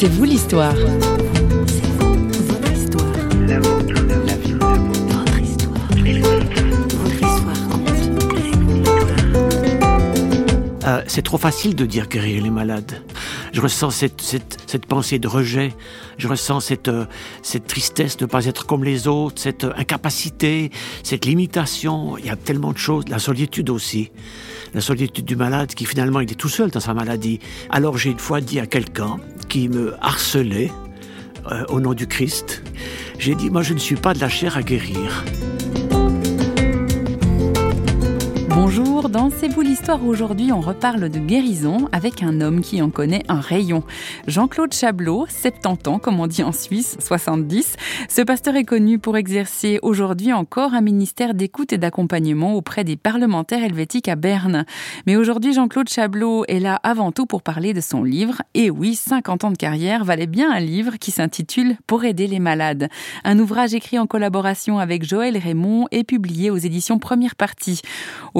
[0.00, 0.76] C'est vous l'histoire.
[10.84, 13.02] Euh, c'est trop facile de dire guérir les malades.
[13.52, 15.74] Je ressens cette, cette, cette pensée de rejet,
[16.16, 17.06] je ressens cette, euh,
[17.42, 20.70] cette tristesse de ne pas être comme les autres, cette euh, incapacité,
[21.02, 22.16] cette limitation.
[22.18, 23.02] Il y a tellement de choses.
[23.08, 24.12] La solitude aussi.
[24.74, 27.40] La solitude du malade qui finalement il est tout seul dans sa maladie.
[27.68, 29.18] Alors j'ai une fois dit à quelqu'un
[29.48, 30.70] qui me harcelait
[31.68, 32.62] au nom du Christ,
[33.18, 35.24] j'ai dit, moi je ne suis pas de la chair à guérir.
[38.60, 42.90] Bonjour, dans C'est vous l'histoire aujourd'hui, on reparle de guérison avec un homme qui en
[42.90, 43.84] connaît un rayon.
[44.26, 47.76] Jean-Claude Chablot, 70 ans, comme on dit en Suisse, 70.
[48.08, 52.96] Ce pasteur est connu pour exercer aujourd'hui encore un ministère d'écoute et d'accompagnement auprès des
[52.96, 54.66] parlementaires helvétiques à Berne.
[55.06, 58.42] Mais aujourd'hui, Jean-Claude Chablot est là avant tout pour parler de son livre.
[58.54, 62.40] Et oui, 50 ans de carrière valait bien un livre qui s'intitule Pour aider les
[62.40, 62.88] malades.
[63.22, 67.82] Un ouvrage écrit en collaboration avec Joël Raymond et publié aux éditions Première Partie.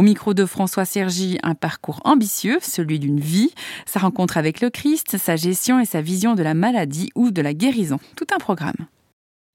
[0.09, 3.53] Micro de François Sergi, un parcours ambitieux, celui d'une vie,
[3.85, 7.43] sa rencontre avec le Christ, sa gestion et sa vision de la maladie ou de
[7.43, 7.99] la guérison.
[8.17, 8.87] Tout un programme.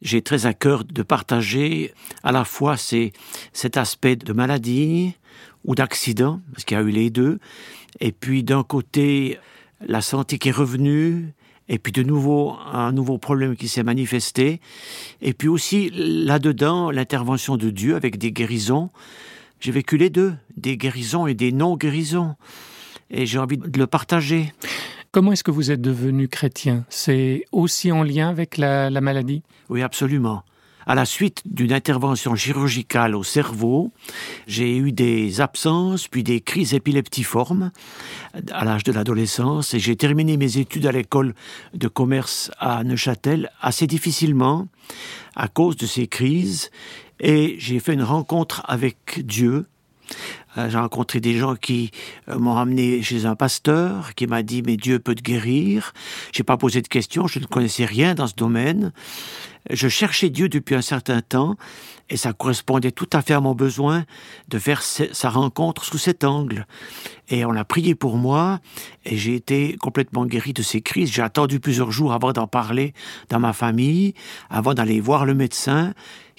[0.04, 3.14] J'ai très à cœur de partager à la fois ces,
[3.52, 5.16] cet aspect de maladie
[5.66, 7.40] ou d'accident, parce qu'il y a eu les deux,
[8.00, 9.40] et puis d'un côté
[9.82, 11.34] la santé qui est revenue,
[11.68, 14.62] et puis de nouveau un nouveau problème qui s'est manifesté,
[15.20, 18.92] et puis aussi là-dedans l'intervention de Dieu avec des guérisons
[19.64, 22.36] j'ai vécu les deux, des guérisons et des non-guérisons.
[23.10, 24.54] Et j'ai envie de le partager.
[25.14, 26.84] Comment est-ce que vous êtes devenu chrétien?
[26.90, 29.42] C'est aussi en lien avec la, maladie?
[29.70, 30.44] Oui, absolument.
[30.86, 33.94] À la suite d'une intervention chirurgicale au cerveau,
[34.48, 37.72] j'ai eu des absences, puis des crises épileptiformes
[38.52, 41.36] à l'âge de l'adolescence, et j'ai terminé mes études à l'école
[41.74, 44.68] de commerce à Neuchâtel assez difficilement
[45.36, 46.70] à cause de ces crises,
[47.20, 49.66] et j'ai fait une rencontre avec Dieu.
[50.58, 51.92] Euh, j'ai rencontré des gens qui
[52.30, 55.94] euh, m'ont amené chez un pasteur qui m'a dit mais Dieu peut te guérir.
[56.32, 58.92] J'ai pas posé de questions, je ne connaissais rien dans ce domaine.
[59.70, 61.56] Je cherchais Dieu depuis un certain temps
[62.10, 64.04] et ça correspondait tout à fait à mon besoin
[64.50, 66.68] de faire sa rencontre sous cet angle.
[67.30, 68.60] Et on a prié pour moi
[69.06, 71.12] et j'ai été complètement guéri de ces crises.
[71.12, 72.94] J'ai attendu plusieurs jours avant d'en parler
[73.30, 74.14] dans ma famille,
[74.50, 75.94] avant d'aller voir le médecin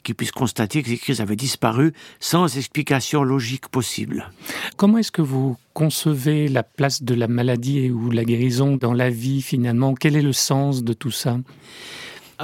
[0.04, 4.30] qui puisse constater que ces crises avaient disparu sans explication logique possible.
[4.76, 9.10] Comment est-ce que vous concevez la place de la maladie ou la guérison dans la
[9.10, 9.94] vie finalement?
[9.94, 11.38] Quel est le sens de tout ça?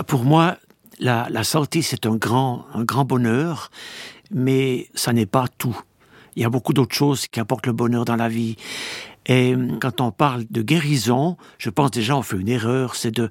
[0.07, 0.57] Pour moi,
[0.99, 3.71] la, la santé, c'est un grand, un grand bonheur,
[4.33, 5.79] mais ça n'est pas tout.
[6.37, 8.57] Il y a beaucoup d'autres choses qui apportent le bonheur dans la vie.
[9.27, 13.29] Et quand on parle de guérison, je pense déjà on fait une erreur, c'est de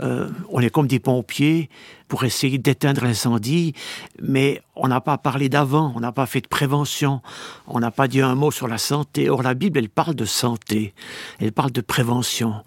[0.00, 1.68] euh, on est comme des pompiers
[2.08, 3.74] pour essayer d'éteindre l'incendie,
[4.20, 7.22] mais on n'a pas parlé d'avant, on n'a pas fait de prévention,
[7.66, 9.30] on n'a pas dit un mot sur la santé.
[9.30, 10.94] Or, la Bible, elle parle de santé,
[11.40, 12.62] elle parle de prévention.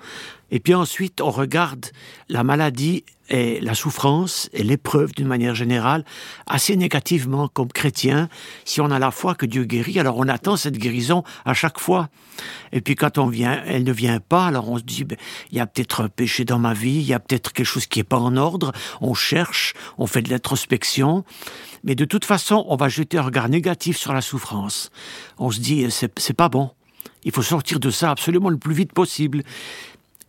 [0.50, 1.88] Et puis ensuite, on regarde
[2.30, 6.06] la maladie et la souffrance et l'épreuve d'une manière générale
[6.46, 8.30] assez négativement comme chrétien.
[8.64, 11.80] Si on a la foi que Dieu guérit, alors on attend cette guérison à chaque
[11.80, 12.10] fois.
[12.72, 15.18] Et puis quand on vient, elle ne vient pas, alors on se dit, ben,
[15.52, 17.86] il y a peut-être un péché dans ma vie, il y a peut-être quelque chose
[17.86, 18.72] qui n'est pas en ordre.
[19.02, 21.24] On cherche, on fait de l'introspection.
[21.84, 24.90] Mais de toute façon, on va jeter un regard négatif sur la souffrance.
[25.38, 26.72] On se dit, c'est pas bon.
[27.24, 29.44] Il faut sortir de ça absolument le plus vite possible.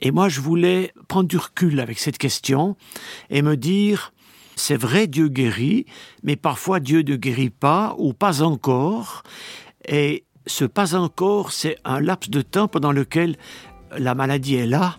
[0.00, 2.76] Et moi, je voulais prendre du recul avec cette question
[3.30, 4.12] et me dire,
[4.56, 5.86] c'est vrai, Dieu guérit,
[6.22, 9.22] mais parfois Dieu ne guérit pas ou pas encore.
[9.86, 13.36] Et ce pas encore, c'est un laps de temps pendant lequel
[13.96, 14.98] la maladie est là,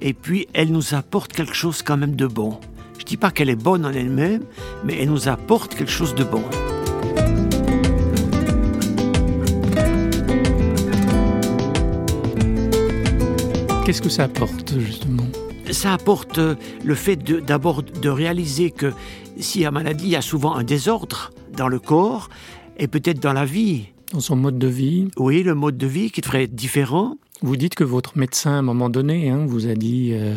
[0.00, 2.58] et puis elle nous apporte quelque chose quand même de bon.
[2.98, 4.42] Je ne dis pas qu'elle est bonne en elle-même,
[4.84, 6.42] mais elle nous apporte quelque chose de bon.
[13.84, 15.24] Qu'est-ce que ça apporte justement?
[15.70, 18.92] Ça apporte euh, le fait d'abord de, réaliser que
[19.38, 22.28] s'il y a maladie, il y a souvent un désordre dans le corps
[22.76, 23.86] et peut-être dans la vie.
[24.12, 27.16] Dans son mode de vie Oui, le mode de vie qui devrait être différent.
[27.40, 30.34] Vous dites que votre médecin, à un moment donné, hein, vous a dit, euh,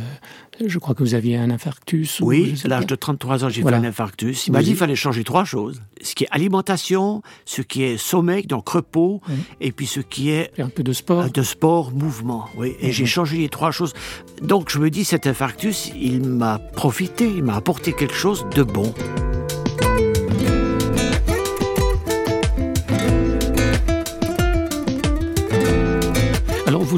[0.64, 2.20] je crois que vous aviez un infarctus.
[2.22, 4.48] Oui, à l'âge de 33 ans, j'ai fait un infarctus.
[4.48, 5.82] Il m'a dit qu'il fallait changer trois choses.
[6.02, 9.22] Ce qui est alimentation, ce qui est sommeil, donc repos,
[9.60, 10.52] et puis ce qui est...
[10.60, 11.30] un peu de sport.
[11.32, 12.76] De sport, mouvement, oui.
[12.80, 13.94] Et j'ai changé les trois choses.
[14.42, 18.64] Donc je me dis, cet infarctus, il m'a profité, il m'a apporté quelque chose de
[18.64, 18.94] bon.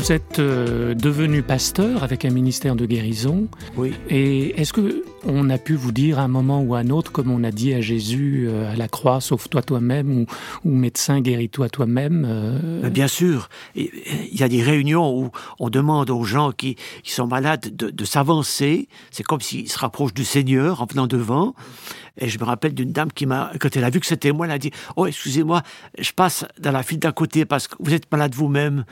[0.04, 3.48] Vous êtes euh, devenu pasteur avec un ministère de guérison.
[3.78, 3.94] Oui.
[4.10, 7.10] Et est-ce que on a pu vous dire à un moment ou à un autre,
[7.14, 10.26] comme on a dit à Jésus euh, à la croix, sauve-toi toi-même, ou,
[10.66, 12.90] ou médecin, guéris-toi toi-même euh...
[12.90, 13.48] Bien sûr.
[13.76, 13.88] Il
[14.34, 18.04] y a des réunions où on demande aux gens qui, qui sont malades de, de
[18.06, 18.90] s'avancer.
[19.10, 21.56] C'est comme s'ils se rapprochent du Seigneur en venant devant.
[22.18, 24.48] Et je me rappelle d'une dame qui m'a, quand elle a vu que c'était moi,
[24.48, 25.64] elle a dit Oh, excusez-moi,
[25.98, 28.84] je passe dans la file d'à côté parce que vous êtes malade vous-même.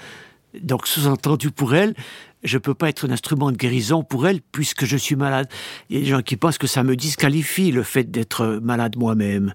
[0.59, 1.95] Donc, sous-entendu pour elle,
[2.43, 5.47] je ne peux pas être un instrument de guérison pour elle puisque je suis malade.
[5.89, 8.95] Il y a des gens qui pensent que ça me disqualifie le fait d'être malade
[8.97, 9.53] moi-même.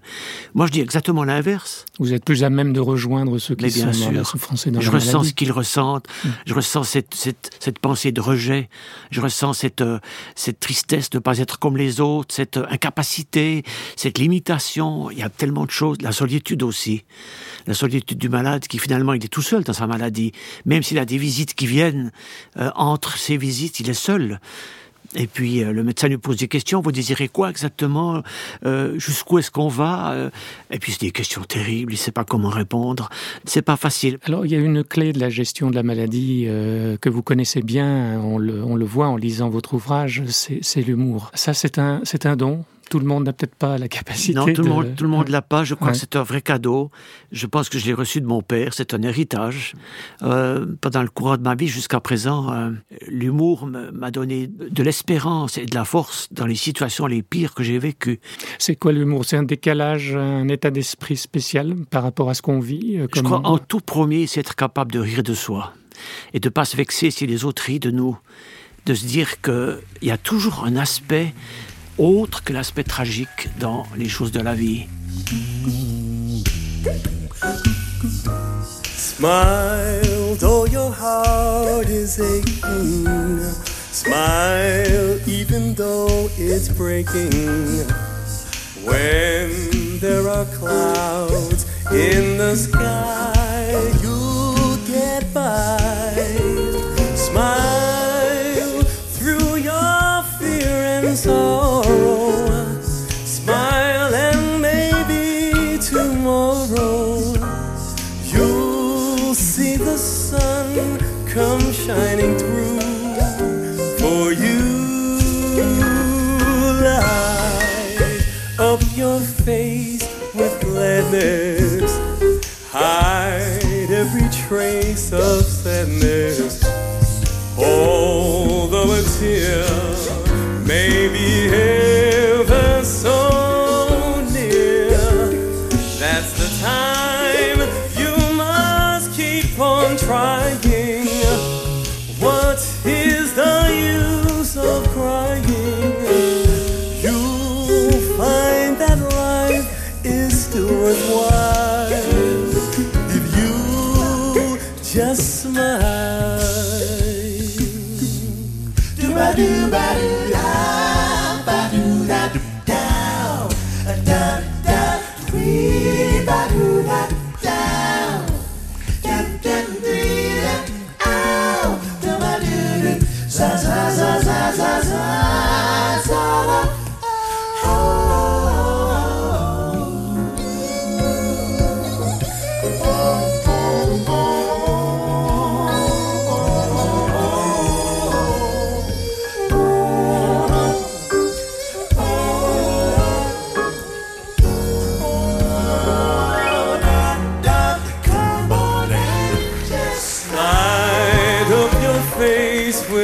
[0.53, 1.85] Moi, je dis exactement l'inverse.
[1.99, 4.11] Vous êtes plus à même de rejoindre ceux qui Mais bien sont sûr.
[4.11, 5.29] dans la souffrance et dans je la ressens maladie.
[5.29, 6.07] ce qu'ils ressentent.
[6.23, 6.29] Mm.
[6.45, 8.69] Je ressens cette, cette, cette pensée de rejet.
[9.11, 9.99] Je ressens cette, euh,
[10.35, 13.63] cette tristesse de ne pas être comme les autres, cette euh, incapacité,
[13.95, 15.11] cette limitation.
[15.11, 15.97] Il y a tellement de choses.
[16.01, 17.03] La solitude aussi.
[17.65, 20.31] La solitude du malade qui finalement il est tout seul dans sa maladie.
[20.65, 22.11] Même s'il a des visites qui viennent,
[22.57, 24.39] euh, entre ces visites, il est seul.
[25.15, 26.81] Et puis euh, le médecin lui pose des questions.
[26.81, 28.21] Vous désirez quoi exactement?
[28.65, 30.11] Euh, Jusqu'où est-ce qu'on va?
[30.11, 30.29] Euh,
[30.69, 31.93] Et puis c'est des questions terribles.
[31.93, 33.09] Il ne sait pas comment répondre.
[33.45, 34.19] C'est pas facile.
[34.23, 36.45] Alors, il y a une clé de la gestion de la maladie
[37.01, 41.31] que vous connaissez bien, on le, voit en lisant votre ouvrage, c'est l'humour.
[41.33, 42.63] Ça, c'est un, c'est un don.
[42.89, 44.61] Tout le monde n'a peut-être pas la capacité Non, tout de...
[44.61, 45.63] le monde, tout le monde l'a pas.
[45.63, 45.93] Je crois Ouais.
[45.93, 46.89] que c'est un vrai cadeau.
[47.31, 48.73] Je pense que je l'ai reçu de mon père.
[48.73, 49.73] C'est un héritage.
[50.23, 52.71] Euh, pendant le courant de ma vie jusqu'à présent, euh,
[53.07, 57.63] l'humour m'a donné de l'espérance et de la force dans les situations les pires que
[57.63, 58.19] j'ai vécues.
[58.59, 59.25] C'est quoi l'humour?
[59.25, 63.21] C'est un décalage, un état d'esprit spécial par rapport à ce qu'on vit euh, Je
[63.21, 65.73] crois en tout premier, c'est être capable de rire de soi
[66.33, 68.17] et de pas se vexer si les autres rient de nous.
[68.85, 71.33] De se dire qu'il y a toujours un aspect
[71.97, 74.85] autre que l'aspect tragique dans les choses de la vie.
[78.83, 83.39] Smile, though your heart is aching.
[83.91, 87.85] Smile, even though it's breaking.
[88.85, 93.16] When there are clouds in the sky,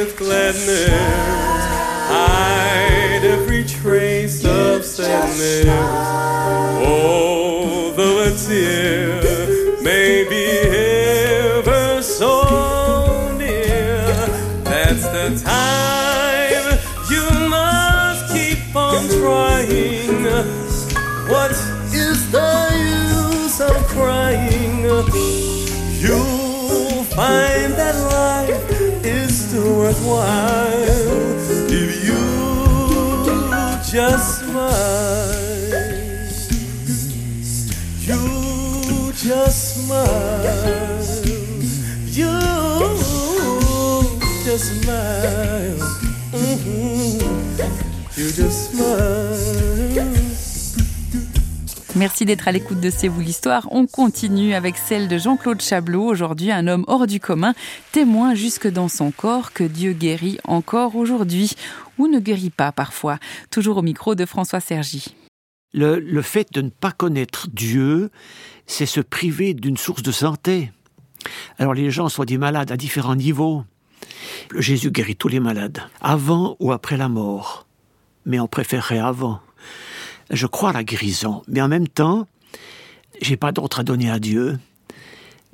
[0.04, 0.90] with gladness.
[2.08, 5.66] Hide every trace of sadness.
[6.86, 9.22] Although a tear
[9.82, 10.44] may be
[11.56, 14.04] ever so near,
[14.64, 16.78] that's the time
[17.10, 20.24] you must keep on trying.
[21.32, 21.52] What
[21.94, 22.52] is the
[23.08, 24.82] use of crying?
[26.02, 28.13] You'll find that
[29.84, 30.88] worthwhile
[31.68, 32.20] if you
[33.92, 35.34] just smile.
[38.08, 41.04] You just smile.
[42.18, 42.32] You
[44.46, 45.80] just smile.
[46.32, 47.20] Mhm.
[48.16, 49.93] You just smile.
[51.96, 53.68] Merci d'être à l'écoute de C'est vous l'histoire.
[53.70, 57.54] On continue avec celle de Jean-Claude Chablot, aujourd'hui un homme hors du commun,
[57.92, 61.52] témoin jusque dans son corps que Dieu guérit encore aujourd'hui,
[61.98, 63.20] ou ne guérit pas parfois.
[63.52, 65.14] Toujours au micro de François Sergi.
[65.72, 68.10] Le, le fait de ne pas connaître Dieu,
[68.66, 70.72] c'est se priver d'une source de santé.
[71.60, 73.62] Alors les gens sont des malades à différents niveaux.
[74.56, 77.68] Jésus guérit tous les malades, avant ou après la mort.
[78.26, 79.40] Mais on préférerait avant
[80.30, 82.26] je crois à la guérison, mais en même temps,
[83.20, 84.58] j'ai pas d'autre à donner à Dieu.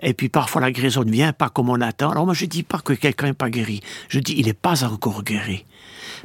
[0.02, 2.10] Et puis parfois la guérison ne vient pas comme on attend.
[2.10, 4.84] Alors moi je dis pas que quelqu'un n'est pas guéri, je dis il n'est pas
[4.84, 5.64] encore guéri.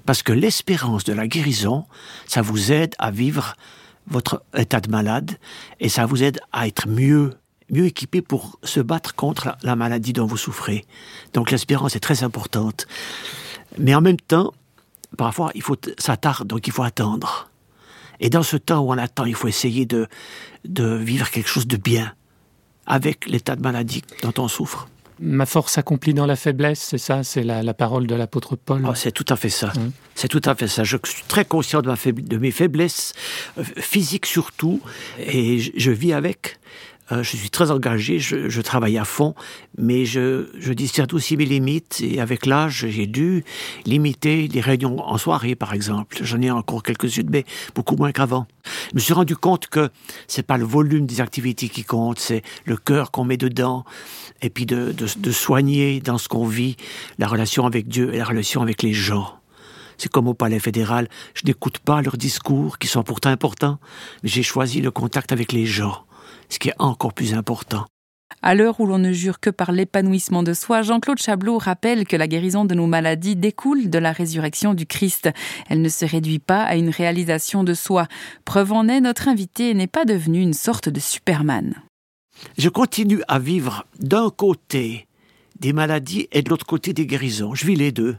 [0.05, 1.85] Parce que l'espérance de la guérison,
[2.27, 3.55] ça vous aide à vivre
[4.07, 5.31] votre état de malade
[5.79, 7.33] et ça vous aide à être mieux,
[7.69, 10.85] mieux équipé pour se battre contre la maladie dont vous souffrez.
[11.33, 12.87] Donc l'espérance est très importante.
[13.77, 14.53] Mais en même temps,
[15.17, 17.44] parfois il faut, ça tarde, donc il faut attendre.
[18.19, 20.07] Et dans ce temps où on attend, il faut essayer de,
[20.65, 22.13] de vivre quelque chose de bien
[22.87, 24.87] avec l'état de maladie dont on souffre.
[25.19, 28.85] Ma force s'accomplit dans la faiblesse, c'est ça, c'est la, parole de l'apôtre Paul.
[28.85, 29.71] Oh, c'est tout à fait ça.
[29.77, 29.91] Hein?
[30.13, 30.83] C'est tout à fait ça.
[30.83, 33.13] Je suis très conscient de, ma de mes faiblesses,
[33.57, 34.81] euh, physiques surtout,
[35.17, 36.59] et je vis avec.
[37.11, 39.35] Euh, je suis très engagé, je, travaille à fond,
[39.77, 42.01] mais je, je discerne aussi mes limites.
[42.01, 43.43] Et avec l'âge, j'ai dû
[43.85, 46.17] limiter les réunions en soirée, par exemple.
[46.21, 47.45] J'en ai encore quelques-unes, mais
[47.75, 48.47] beaucoup moins qu'avant.
[48.89, 49.89] Je me suis rendu compte que
[50.27, 53.85] c'est pas le volume des activités qui compte, c'est le cœur qu'on met dedans,
[54.41, 56.75] et puis de, de, de soigner dans ce qu'on vit
[57.19, 59.39] la relation avec Dieu et la relation avec les gens.
[59.97, 63.77] C'est comme au palais fédéral, je n'écoute pas leurs discours, qui sont pourtant importants,
[64.23, 66.03] mais j'ai choisi le contact avec les gens
[66.49, 67.85] ce qui est encore plus important.
[68.41, 72.15] À l'heure où l'on ne jure que par l'épanouissement de soi, Jean-Claude Chablot rappelle que
[72.15, 75.29] la guérison de nos maladies découle de la résurrection du Christ.
[75.69, 78.07] Elle ne se réduit pas à une réalisation de soi.
[78.43, 81.75] Preuve en est, notre invité n'est pas devenu une sorte de Superman.
[82.57, 85.07] Je continue à vivre d'un côté
[85.59, 87.55] des maladies et de l'autre côté des guérisons.
[87.55, 88.17] Je vis les deux.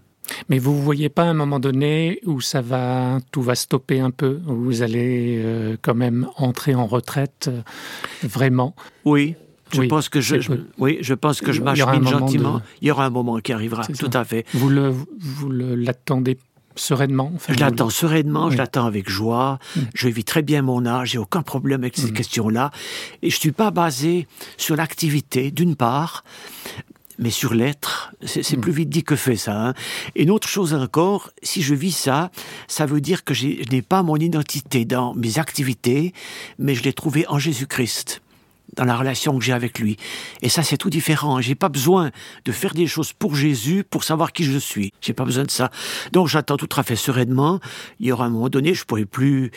[0.49, 4.01] Mais vous ne voyez pas à un moment donné où ça va, tout va stopper
[4.01, 7.61] un peu, où vous allez euh, quand même entrer en retraite euh,
[8.23, 8.75] vraiment?
[9.05, 9.35] Oui.
[9.73, 10.37] Je pense que je,
[10.79, 12.63] oui, je pense que je m'achemine gentiment.
[12.81, 14.47] Il y aura un moment qui arrivera, tout à fait.
[14.55, 16.39] Vous le, vous l'attendez
[16.77, 19.59] sereinement Je l'attends sereinement, je l'attends avec joie.
[19.75, 19.81] Mm.
[19.95, 22.15] Je vis très bien mon âge, j'ai aucun problème avec ces mm.
[22.15, 22.71] questions-là.
[23.23, 26.25] Et je suis pas basé sur l'activité, d'une part,
[27.19, 28.61] mais sur l'être, c'est hmm.
[28.61, 29.69] plus vite dit que fait ça.
[29.69, 29.75] Hein.
[30.15, 32.31] Et une autre chose encore, si je vis ça,
[32.69, 36.13] ça veut dire que je n'ai pas mon identité dans mes activités,
[36.59, 38.21] mais je l'ai trouvée en Jésus-Christ
[38.75, 39.97] dans la relation que j'ai avec lui.
[40.43, 41.41] Et ça, c'est tout différent.
[41.41, 42.11] J'ai pas besoin
[42.45, 44.93] de faire des choses pour Jésus pour savoir qui je suis.
[45.01, 45.71] J'ai pas besoin de ça.
[46.13, 47.61] Donc, j'attends tout à fait sereinement.
[48.01, 49.51] Il y aura un moment donné, je pourrai plus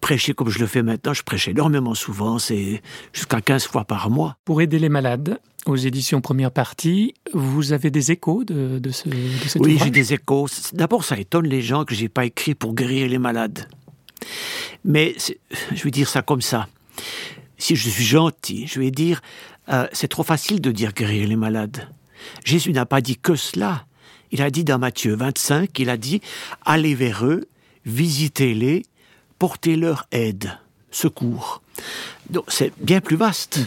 [0.00, 1.12] prêcher comme je le fais maintenant.
[1.12, 2.38] Je prêche énormément souvent.
[2.38, 4.36] C'est jusqu'à 15 fois par mois.
[4.44, 7.14] Pour aider les malades, aux éditions première partie.
[7.32, 10.48] Vous avez des échos de, de, ce, de Oui, j'ai des échos.
[10.72, 13.68] D'abord, ça étonne les gens que j'ai pas écrit pour guérir les malades.
[14.84, 15.14] Mais
[15.72, 16.68] je vais dire ça comme ça.
[17.58, 19.20] Si je suis gentil, je vais dire
[19.68, 21.88] euh, c'est trop facile de dire guérir les malades.
[22.44, 23.86] Jésus n'a pas dit que cela.
[24.30, 26.22] Il a dit dans Matthieu 25, il a dit
[26.64, 27.46] allez vers eux,
[27.84, 28.84] visitez-les,
[29.38, 30.58] portez-leur aide,
[30.90, 31.62] secours.
[32.30, 33.60] Donc c'est bien plus vaste.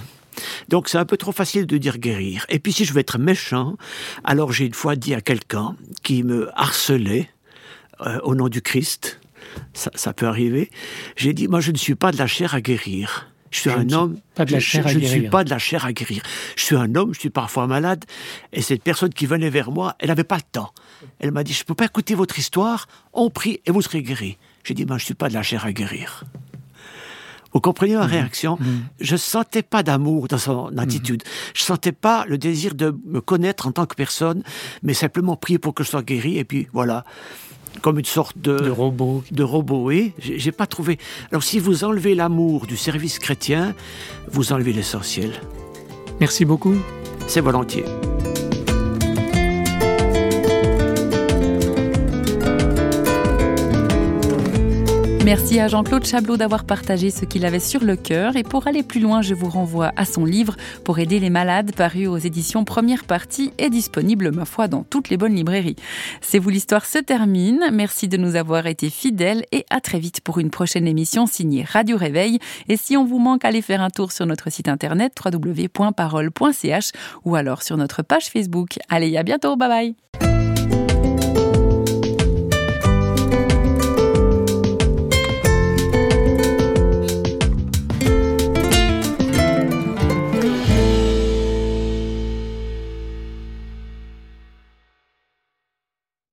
[0.70, 2.46] Donc c'est un peu trop facile de dire guérir.
[2.50, 3.78] Et puis si je veux être méchant,
[4.24, 7.30] alors j'ai une fois dit à quelqu'un qui me harcelait
[8.02, 9.20] euh, au nom du Christ,
[9.74, 10.70] ça, peut arriver,
[11.16, 13.32] j'ai dit, moi je ne suis pas de la chair à guérir.
[13.52, 14.18] Je suis un homme.
[14.36, 16.24] Pas de la chair je, ne suis pas de la chair à guérir.
[16.58, 18.04] Je suis un homme, je suis parfois malade.
[18.52, 20.74] Et cette personne qui venait vers moi, elle n'avait pas le temps.
[21.20, 24.02] Elle m'a dit, je ne peux pas écouter votre histoire, on prie et vous serez
[24.02, 24.38] guéri.
[24.66, 26.26] J'ai dit, moi je ne suis pas de la chair à guérir.
[27.56, 28.12] Vous comprenez ma mhm.
[28.12, 28.58] réaction?
[28.60, 28.84] Je mhm.
[29.00, 30.78] Je sentais pas d'amour dans son mhm.
[30.78, 31.24] attitude.
[31.56, 34.44] Je sentais pas le désir de me connaître en tant que personne,
[34.84, 36.38] mais simplement prier pour que je sois guéri.
[36.38, 37.06] Et puis voilà,
[37.82, 39.24] comme une sorte de, de robot.
[39.32, 40.14] De robot, oui.
[40.20, 41.00] J'ai pas trouvé.
[41.32, 43.74] Alors si vous enlevez l'amour du service chrétien,
[44.30, 45.32] vous enlevez l'essentiel.
[46.20, 46.76] Merci beaucoup.
[47.28, 47.86] C'est volontiers.
[55.26, 58.36] Merci à Jean-Claude Chablot d'avoir partagé ce qu'il avait sur le cœur.
[58.36, 61.74] Et pour aller plus loin, je vous renvoie à son livre Pour aider les malades,
[61.76, 65.78] paru aux éditions Première Partie et disponible, ma foi, dans toutes les bonnes librairies.
[66.22, 67.72] C'est vous, l'histoire se termine.
[67.74, 71.66] Merci de nous avoir été fidèles et à très vite pour une prochaine émission signée
[71.68, 72.38] Radio Réveil.
[72.70, 76.92] Et si on vous manque, allez faire un tour sur notre site internet www.parole.ch
[77.24, 78.78] ou alors sur notre page Facebook.
[78.90, 79.56] Allez, à bientôt.
[79.56, 80.25] Bye bye.